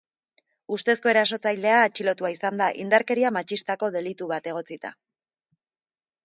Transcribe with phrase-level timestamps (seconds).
[0.77, 4.95] Ustezko erasotzailea atxilotua izan da indarkeria matxistako delitu bat egotzita.